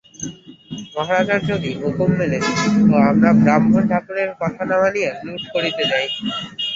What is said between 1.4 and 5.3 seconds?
যদি হুকুম মিলে তো আমরা ব্রাহ্মণ-ঠাকুরের কথা না মানিয়া